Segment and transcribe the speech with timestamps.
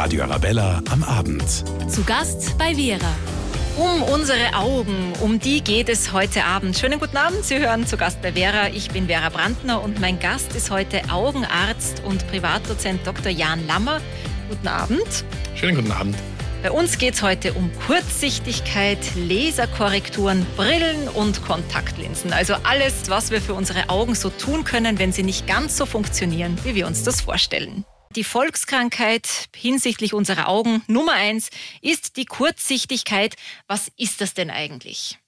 [0.00, 1.44] Radio Arabella am Abend.
[1.86, 3.14] Zu Gast bei Vera.
[3.76, 6.78] Um unsere Augen, um die geht es heute Abend.
[6.78, 8.68] Schönen guten Abend, Sie hören zu Gast bei Vera.
[8.68, 13.30] Ich bin Vera Brandner und mein Gast ist heute Augenarzt und Privatdozent Dr.
[13.30, 14.00] Jan Lammer.
[14.48, 15.22] Guten Abend.
[15.54, 16.16] Schönen guten Abend.
[16.62, 22.32] Bei uns geht es heute um Kurzsichtigkeit, Laserkorrekturen, Brillen und Kontaktlinsen.
[22.32, 25.84] Also alles, was wir für unsere Augen so tun können, wenn sie nicht ganz so
[25.84, 27.84] funktionieren, wie wir uns das vorstellen.
[28.16, 31.48] Die Volkskrankheit hinsichtlich unserer Augen Nummer eins
[31.80, 33.36] ist die Kurzsichtigkeit.
[33.68, 35.18] Was ist das denn eigentlich?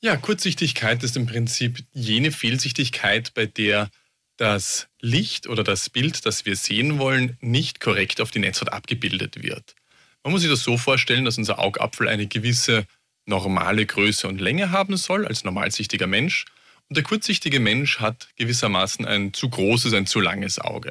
[0.00, 3.90] Ja, Kurzsichtigkeit ist im Prinzip jene Fehlsichtigkeit, bei der
[4.36, 9.44] das Licht oder das Bild, das wir sehen wollen, nicht korrekt auf die Netzhaut abgebildet
[9.44, 9.76] wird.
[10.24, 12.86] Man muss sich das so vorstellen, dass unser Augapfel eine gewisse
[13.24, 16.44] normale Größe und Länge haben soll als normalsichtiger Mensch.
[16.88, 20.90] Und der kurzsichtige Mensch hat gewissermaßen ein zu großes, ein zu langes Auge.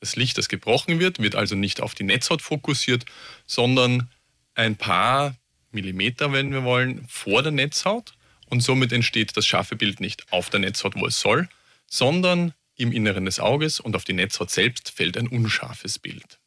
[0.00, 3.04] Das Licht, das gebrochen wird, wird also nicht auf die Netzhaut fokussiert,
[3.46, 4.10] sondern
[4.54, 5.36] ein paar
[5.70, 8.14] Millimeter, wenn wir wollen, vor der Netzhaut.
[8.46, 11.48] Und somit entsteht das scharfe Bild nicht auf der Netzhaut, wo es soll,
[11.86, 16.38] sondern im Inneren des Auges und auf die Netzhaut selbst fällt ein unscharfes Bild.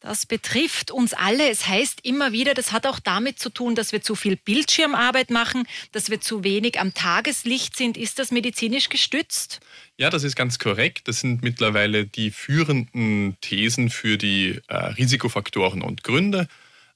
[0.00, 1.50] Das betrifft uns alle.
[1.50, 5.30] Es heißt immer wieder, das hat auch damit zu tun, dass wir zu viel Bildschirmarbeit
[5.30, 7.96] machen, dass wir zu wenig am Tageslicht sind.
[7.96, 9.60] Ist das medizinisch gestützt?
[9.96, 11.08] Ja, das ist ganz korrekt.
[11.08, 16.46] Das sind mittlerweile die führenden Thesen für die äh, Risikofaktoren und Gründe.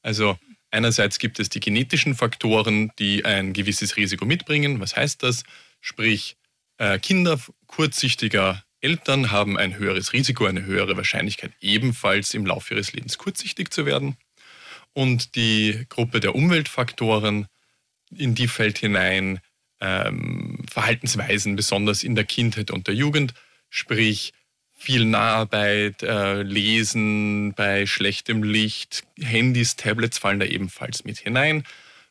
[0.02, 0.38] Also
[0.70, 4.78] einerseits gibt es die genetischen Faktoren, die ein gewisses Risiko mitbringen.
[4.78, 5.42] Was heißt das?
[5.80, 6.36] Sprich,
[6.78, 12.92] äh, Kinder kurzsichtiger Eltern haben ein höheres Risiko, eine höhere Wahrscheinlichkeit, ebenfalls im Laufe ihres
[12.92, 14.16] Lebens kurzsichtig zu werden.
[14.92, 17.46] Und die Gruppe der Umweltfaktoren,
[18.14, 19.40] in die fällt hinein
[19.80, 23.34] ähm, Verhaltensweisen, besonders in der Kindheit und der Jugend,
[23.70, 24.32] sprich
[24.74, 31.64] viel Naharbeit, äh, Lesen bei schlechtem Licht, Handys, Tablets fallen da ebenfalls mit hinein.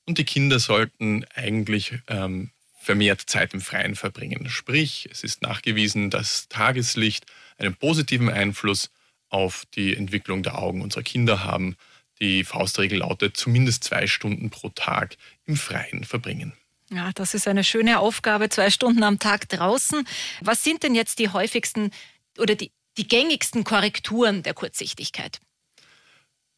[0.06, 4.50] Und die Kinder sollten eigentlich ähm, vermehrt Zeit im Freien verbringen.
[4.50, 7.26] Sprich, es ist nachgewiesen, dass Tageslicht
[7.58, 8.90] einen positiven Einfluss
[9.30, 11.76] auf die Entwicklung der Augen unserer Kinder haben.
[12.20, 16.54] Die Faustregel lautet zumindest zwei Stunden pro Tag im Freien verbringen.
[16.90, 20.06] Ja, das ist eine schöne Aufgabe, zwei Stunden am Tag draußen.
[20.42, 21.92] Was sind denn jetzt die häufigsten
[22.38, 25.40] oder die, die gängigsten Korrekturen der Kurzsichtigkeit?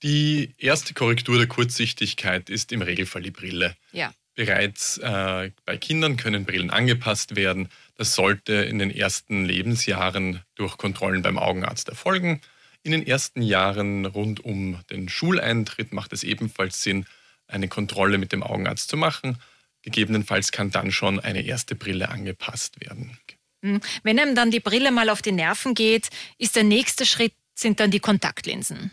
[0.01, 3.75] Die erste Korrektur der Kurzsichtigkeit ist im Regelfall die Brille.
[3.91, 4.13] Ja.
[4.35, 7.69] Bereits äh, bei Kindern können Brillen angepasst werden.
[7.95, 12.41] Das sollte in den ersten Lebensjahren durch Kontrollen beim Augenarzt erfolgen.
[12.81, 17.05] In den ersten Jahren rund um den Schuleintritt macht es ebenfalls Sinn,
[17.47, 19.37] eine Kontrolle mit dem Augenarzt zu machen.
[19.83, 23.17] Gegebenenfalls kann dann schon eine erste Brille angepasst werden.
[23.63, 23.81] Hm.
[24.01, 27.79] Wenn einem dann die Brille mal auf die Nerven geht, ist der nächste Schritt, sind
[27.79, 28.91] dann die Kontaktlinsen.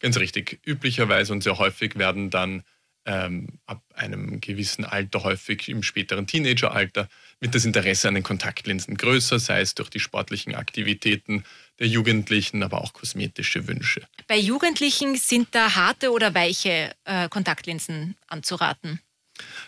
[0.00, 0.60] Ganz richtig.
[0.66, 2.62] Üblicherweise und sehr häufig werden dann
[3.06, 7.08] ähm, ab einem gewissen Alter, häufig im späteren Teenageralter,
[7.40, 11.44] wird das Interesse an den Kontaktlinsen größer, sei es durch die sportlichen Aktivitäten
[11.78, 14.02] der Jugendlichen, aber auch kosmetische Wünsche.
[14.26, 19.00] Bei Jugendlichen sind da harte oder weiche äh, Kontaktlinsen anzuraten?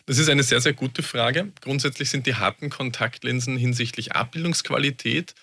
[0.06, 1.52] Das ist eine sehr, sehr gute Frage.
[1.60, 5.34] Grundsätzlich sind die harten Kontaktlinsen hinsichtlich Abbildungsqualität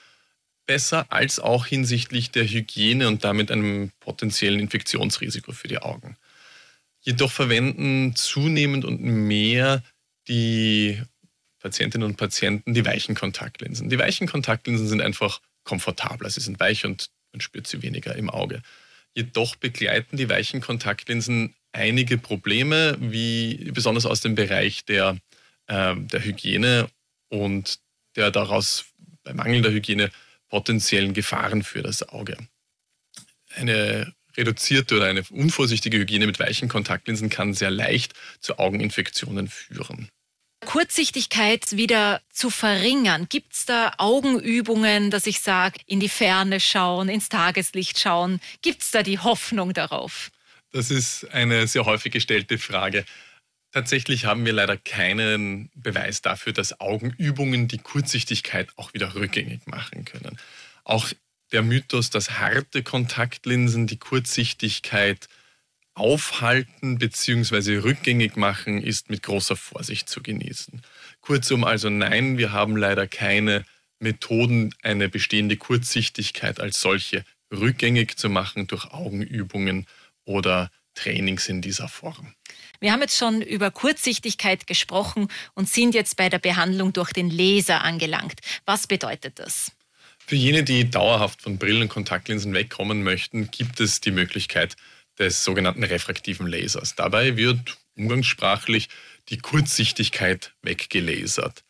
[0.66, 6.18] besser als auch hinsichtlich der Hygiene und damit einem potenziellen Infektionsrisiko für die Augen.
[7.06, 9.84] Jedoch verwenden zunehmend und mehr
[10.28, 11.02] die
[11.60, 13.90] Patientinnen und Patienten die weichen Kontaktlinsen.
[13.90, 16.30] Die weichen Kontaktlinsen sind einfach komfortabler.
[16.30, 18.62] Sie sind weich und man spürt sie weniger im Auge.
[19.14, 25.18] Jedoch begleiten die weichen Kontaktlinsen einige Probleme, wie besonders aus dem Bereich der,
[25.68, 26.88] äh, der Hygiene
[27.30, 27.80] und
[28.16, 28.86] der daraus
[29.24, 30.12] bei mangelnder Hygiene
[30.50, 32.38] potenziellen Gefahren für das Auge.
[33.56, 40.10] Eine reduzierte oder eine unvorsichtige Hygiene mit weichen Kontaktlinsen kann sehr leicht zu Augeninfektionen führen.
[40.66, 43.28] Kurzsichtigkeit wieder zu verringern?
[43.30, 48.40] Gibt es da Augenübungen, dass ich sage, in die Ferne schauen, ins Tageslicht schauen?
[48.62, 50.32] Gibt es da die Hoffnung darauf?
[50.72, 53.06] Das ist eine sehr häufig gestellte Frage.
[53.72, 60.06] Tatsächlich haben wir leider keinen Beweis dafür, dass Augenübungen die Kurzsichtigkeit auch wieder rückgängig machen
[60.06, 60.38] können.
[60.84, 61.10] Auch
[61.52, 65.28] der Mythos, dass harte Kontaktlinsen die Kurzsichtigkeit
[65.94, 67.78] aufhalten bzw.
[67.78, 70.82] rückgängig machen, ist mit großer Vorsicht zu genießen.
[71.22, 73.66] Kurzum also nein, wir haben leider keine
[74.00, 79.88] Methoden, eine bestehende Kurzsichtigkeit als solche rückgängig zu machen durch Augenübungen
[80.26, 82.34] oder Trainings in dieser Form.
[82.80, 87.30] Wir haben jetzt schon über Kurzsichtigkeit gesprochen und sind jetzt bei der Behandlung durch den
[87.30, 88.40] Laser angelangt.
[88.66, 89.72] Was bedeutet das?
[90.28, 94.76] Für jene, die dauerhaft von Brillen und Kontaktlinsen wegkommen möchten, gibt es die Möglichkeit
[95.20, 96.96] des sogenannten refraktiven Lasers.
[96.96, 98.90] Dabei wird umgangssprachlich
[99.30, 101.64] die Kurzsichtigkeit weggelasert.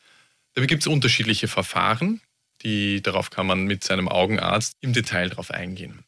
[0.54, 2.22] Dabei gibt es unterschiedliche Verfahren,
[2.62, 6.06] die, darauf kann man mit seinem Augenarzt im Detail darauf eingehen.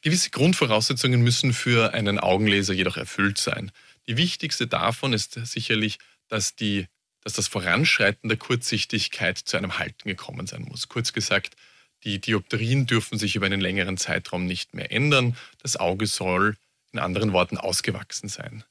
[0.00, 3.72] Gewisse Grundvoraussetzungen müssen für einen Augenlaser jedoch erfüllt sein.
[4.06, 5.98] Die wichtigste davon ist sicherlich,
[6.28, 6.86] dass, die,
[7.24, 10.88] dass das Voranschreiten der Kurzsichtigkeit zu einem Halten gekommen sein muss.
[10.88, 11.56] Kurz gesagt,
[12.04, 15.36] die Dioptrien dürfen sich über einen längeren Zeitraum nicht mehr ändern.
[15.62, 16.56] Das Auge soll
[16.92, 18.64] in anderen Worten ausgewachsen sein.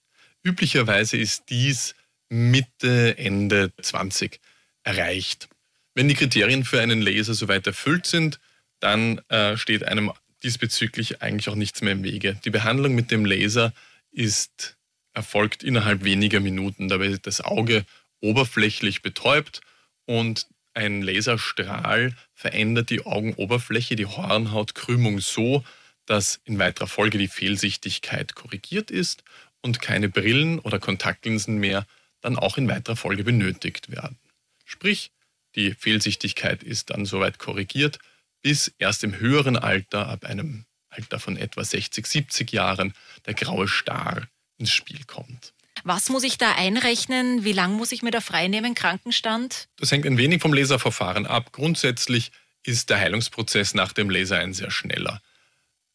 [0.43, 1.95] Üblicherweise ist dies
[2.29, 4.39] Mitte, Ende 20
[4.83, 5.49] erreicht.
[5.93, 8.39] Wenn die Kriterien für einen Laser soweit erfüllt sind,
[8.79, 10.11] dann äh, steht einem
[10.43, 12.39] diesbezüglich eigentlich auch nichts mehr im Wege.
[12.45, 13.73] Die Behandlung mit dem Laser
[14.11, 14.77] ist
[15.13, 16.87] erfolgt innerhalb weniger Minuten.
[16.87, 17.85] Dabei wird das Auge
[18.21, 19.61] oberflächlich betäubt
[20.05, 25.63] und ein Laserstrahl verändert die Augenoberfläche, die Hornhautkrümmung so,
[26.05, 29.23] dass in weiterer Folge die Fehlsichtigkeit korrigiert ist
[29.61, 31.85] und keine Brillen oder Kontaktlinsen mehr
[32.21, 34.17] dann auch in weiterer Folge benötigt werden.
[34.65, 35.11] Sprich,
[35.55, 37.99] die Fehlsichtigkeit ist dann soweit korrigiert,
[38.41, 42.93] bis erst im höheren Alter, ab einem Alter von etwa 60, 70 Jahren,
[43.25, 44.27] der graue Star
[44.57, 45.53] ins Spiel kommt.
[45.83, 47.43] Was muss ich da einrechnen?
[47.43, 49.67] Wie lange muss ich mir da freinehmen, Krankenstand?
[49.77, 51.51] Das hängt ein wenig vom Laserverfahren ab.
[51.51, 52.31] Grundsätzlich
[52.63, 55.21] ist der Heilungsprozess nach dem Laser ein sehr schneller.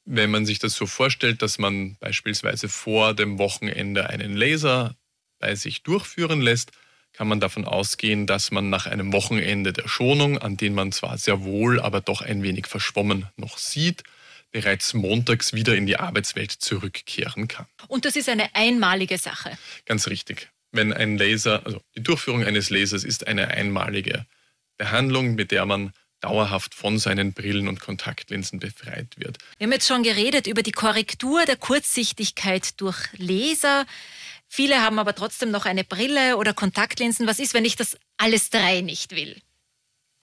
[0.04, 4.96] Wenn man sich das so vorstellt, dass man beispielsweise vor dem Wochenende einen Laser
[5.38, 6.72] bei sich durchführen lässt,
[7.12, 11.16] kann man davon ausgehen, dass man nach einem Wochenende der Schonung, an dem man zwar
[11.16, 14.02] sehr wohl, aber doch ein wenig verschwommen noch sieht,
[14.54, 17.66] bereits montags wieder in die Arbeitswelt zurückkehren kann.
[17.88, 19.58] Und das ist eine einmalige Sache.
[19.84, 20.48] Ganz richtig.
[20.70, 24.26] Wenn ein Laser, also die Durchführung eines Lasers ist eine einmalige
[24.78, 29.38] Behandlung, mit der man dauerhaft von seinen Brillen und Kontaktlinsen befreit wird.
[29.58, 33.86] Wir haben jetzt schon geredet über die Korrektur der Kurzsichtigkeit durch Laser.
[34.46, 37.26] Viele haben aber trotzdem noch eine Brille oder Kontaktlinsen.
[37.26, 39.36] Was ist, wenn ich das alles drei nicht will?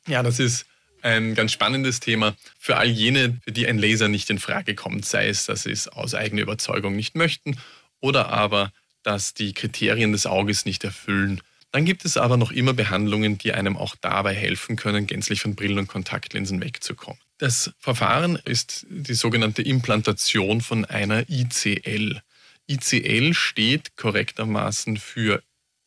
[0.07, 0.65] Ja, das ist
[1.03, 5.05] ein ganz spannendes Thema für all jene, für die ein Laser nicht in Frage kommt,
[5.05, 7.57] sei es, dass sie es aus eigener Überzeugung nicht möchten
[7.99, 8.71] oder aber,
[9.03, 11.41] dass die Kriterien des Auges nicht erfüllen.
[11.71, 15.55] Dann gibt es aber noch immer Behandlungen, die einem auch dabei helfen können, gänzlich von
[15.55, 17.19] Brillen und Kontaktlinsen wegzukommen.
[17.37, 22.21] Das Verfahren ist die sogenannte Implantation von einer ICL.
[22.67, 25.41] ICL steht korrektermaßen für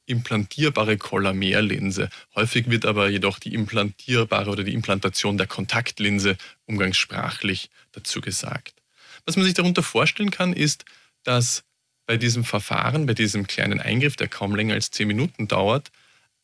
[0.07, 2.11] implantierbare Kollamerlinse.
[2.35, 6.37] Häufig wird aber jedoch die implantierbare oder die Implantation der Kontaktlinse
[6.67, 8.75] umgangssprachlich dazu gesagt.
[9.25, 10.85] Was man sich darunter vorstellen kann, ist,
[11.23, 11.65] dass
[12.07, 15.91] bei diesem Verfahren, bei diesem kleinen Eingriff, der kaum länger als 10 Minuten dauert,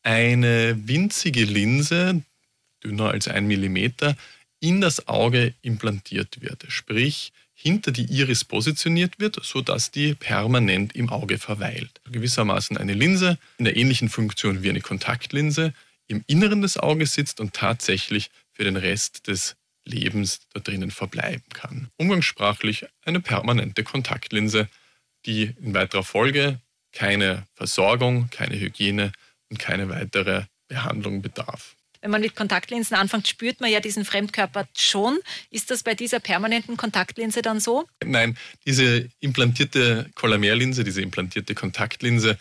[0.02, 2.22] eine winzige Linse,
[2.82, 4.16] dünner als ein Millimeter,
[4.60, 6.64] in das Auge implantiert wird.
[6.68, 12.00] Sprich, hinter die Iris positioniert wird, sodass die permanent im Auge verweilt.
[12.10, 15.74] Gewissermaßen eine Linse in der ähnlichen Funktion wie eine Kontaktlinse
[16.06, 21.44] im Inneren des Auges sitzt und tatsächlich für den Rest des Lebens da drinnen verbleiben
[21.52, 21.88] kann.
[21.98, 24.68] Umgangssprachlich eine permanente Kontaktlinse,
[25.26, 26.60] die in weiterer Folge
[26.92, 29.12] keine Versorgung, keine Hygiene
[29.50, 34.66] und keine weitere Behandlung bedarf wenn man mit Kontaktlinsen anfängt, spürt man ja diesen Fremdkörper
[34.76, 35.18] schon.
[35.50, 37.86] Ist das bei dieser permanenten Kontaktlinse dann so?
[38.04, 42.38] Nein, diese implantierte Kollamerlinse, diese implantierte Kontaktlinse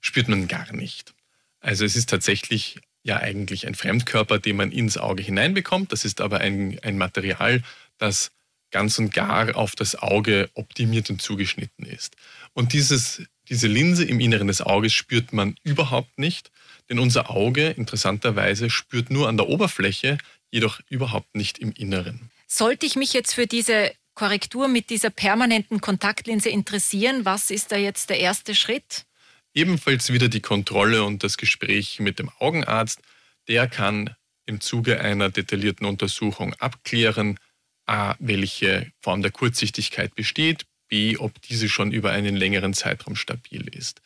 [0.00, 1.14] spürt man gar nicht.
[1.60, 5.92] Also es ist tatsächlich ja eigentlich ein Fremdkörper, den man ins Auge hineinbekommt.
[5.92, 7.62] Das ist aber ein, ein Material,
[7.98, 8.30] das
[8.70, 12.16] ganz und gar auf das Auge optimiert und zugeschnitten ist.
[12.54, 16.50] Und dieses, diese Linse im Inneren des Auges spürt man überhaupt nicht.
[16.88, 20.18] Denn unser Auge, interessanterweise, spürt nur an der Oberfläche,
[20.50, 22.30] jedoch überhaupt nicht im Inneren.
[22.46, 27.76] Sollte ich mich jetzt für diese Korrektur mit dieser permanenten Kontaktlinse interessieren, was ist da
[27.76, 29.06] jetzt der erste Schritt?
[29.54, 33.00] Ebenfalls wieder die Kontrolle und das Gespräch mit dem Augenarzt.
[33.48, 34.14] Der kann
[34.46, 37.38] im Zuge einer detaillierten Untersuchung abklären,
[37.86, 43.68] a, welche Form der Kurzsichtigkeit besteht, b, ob diese schon über einen längeren Zeitraum stabil
[43.68, 44.00] ist.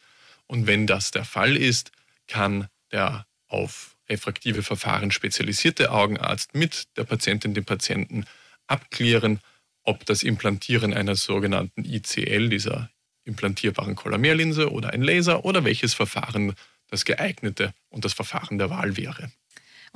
[0.47, 1.93] Und wenn das der Fall ist,
[2.27, 8.25] kann der auf refraktive Verfahren spezialisierte Augenarzt mit der Patientin, dem Patienten
[8.67, 9.41] abklären,
[9.83, 12.91] ob das Implantieren einer sogenannten ICL, dieser
[13.25, 16.55] implantierbaren Kollamerlinse oder ein Laser oder welches Verfahren
[16.89, 19.31] das geeignete und das Verfahren der Wahl wäre.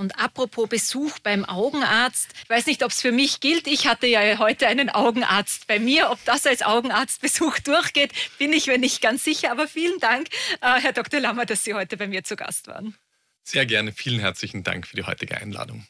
[0.02, 3.68] Und apropos Besuch beim Augenarzt, ich weiß nicht, ob es für mich gilt.
[3.68, 6.10] Ich hatte ja heute einen Augenarzt bei mir.
[6.10, 9.52] Ob das als Augenarztbesuch durchgeht, bin ich mir nicht ganz sicher.
[9.52, 10.26] Aber vielen Dank,
[10.60, 11.20] äh, Herr Dr.
[11.20, 12.96] Lammer, dass Sie heute bei mir zu Gast waren.
[13.44, 13.92] Sehr gerne.
[13.92, 15.86] Vielen herzlichen Dank für die heutige Einladung.